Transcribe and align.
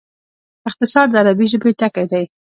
اختصار 0.69 1.05
د 1.09 1.15
عربي 1.21 1.45
ژبي 1.51 1.71
ټکی 1.79 2.05
دﺉ. 2.11 2.25